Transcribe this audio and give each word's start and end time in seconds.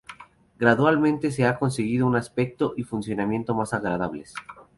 Gradualmente 0.57 1.29
se 1.29 1.45
ha 1.45 1.59
conseguido 1.59 2.07
un 2.07 2.15
aspecto 2.15 2.73
y 2.75 2.81
funcionamiento 2.81 3.53
más 3.53 3.71
agradables. 3.71 4.33